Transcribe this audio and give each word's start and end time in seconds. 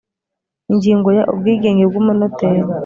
Ingingo 0.71 1.09
ya 1.17 1.23
Ubwigenge 1.31 1.83
bw 1.89 1.95
umunoteri 2.01 2.61